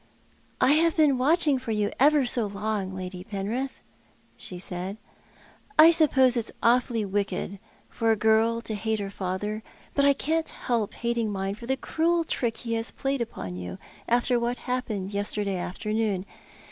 [0.59, 3.83] "I have been watching for you ever so long, Lady Penrith,"*
[4.35, 4.97] she said."
[5.85, 9.53] I suppose it's awfully wicked for a girl to hato 246 ThoiL art the Man.
[9.53, 13.21] her father, but I can't help hating mine for the cruel trick he has played
[13.21, 13.77] upon you—
[14.17, 16.25] after what happened yesterday afternoon.